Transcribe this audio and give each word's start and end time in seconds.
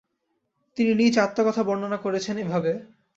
তিনি 0.77 0.91
নিজ 0.93 1.13
আত্মকথা 1.19 1.63
বর্ণনা 1.63 1.97
করেছেন 1.97 2.35
এভাবে- 2.37 2.81